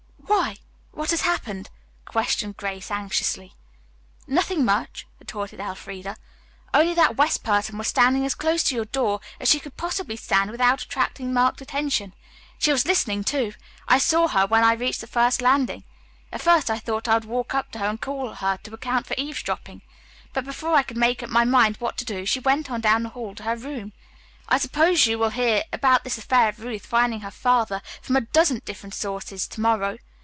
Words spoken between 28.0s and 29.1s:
from a dozen different